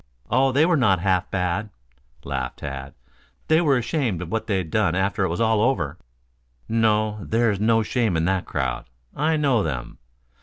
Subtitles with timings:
[0.31, 1.69] "Oh, they were not half bad,"
[2.23, 2.95] laughed Tad.
[3.47, 5.99] "They were ashamed of what they'd done after it was all over."
[6.67, 7.19] "No.
[7.21, 8.85] There's no shame in that crowd.
[9.15, 9.99] I know them.